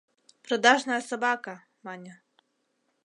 «Продажная 0.45 1.01
собака!»— 1.09 1.55
мане... 1.85 2.13